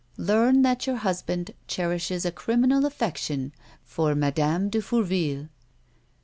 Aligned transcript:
Learn 0.17 0.63
that 0.63 0.87
your 0.87 0.95
husband 0.95 1.51
cherishes 1.67 2.25
a 2.25 2.31
criminal 2.31 2.87
affection 2.87 3.51
for 3.85 4.15
Madame 4.15 4.67
de 4.67 4.81
Fourville." 4.81 5.49